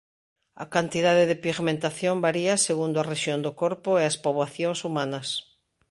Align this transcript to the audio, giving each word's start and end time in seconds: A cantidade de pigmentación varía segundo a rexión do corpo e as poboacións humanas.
A 0.63 0.65
cantidade 0.75 1.23
de 1.29 1.37
pigmentación 1.45 2.15
varía 2.25 2.63
segundo 2.67 2.97
a 2.99 3.07
rexión 3.13 3.39
do 3.45 3.51
corpo 3.61 3.91
e 4.01 4.03
as 4.11 4.15
poboacións 4.25 4.79
humanas. 4.87 5.27